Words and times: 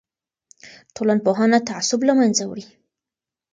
ټولنپوهنه 0.95 1.57
تعصب 1.69 1.99
له 2.09 2.13
منځه 2.19 2.43
وړي. 2.45 2.65